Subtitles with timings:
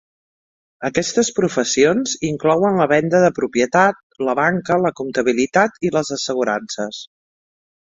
[0.87, 7.07] Aquestes professions inclouen la venda de propietat, la banca, la comptabilitat i les assegurances.